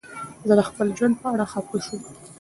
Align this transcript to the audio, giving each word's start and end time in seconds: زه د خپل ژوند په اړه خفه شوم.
زه 0.47 0.53
د 0.59 0.61
خپل 0.69 0.87
ژوند 0.97 1.15
په 1.21 1.27
اړه 1.33 1.45
خفه 1.51 1.77
شوم. 1.85 2.01